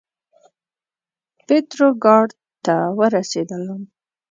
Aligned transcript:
پتروګراډ 1.45 2.29
ته 2.65 2.75
ورسېدلم. 2.99 3.81